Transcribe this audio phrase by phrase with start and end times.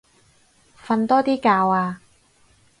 [0.87, 2.01] 瞓多啲覺啊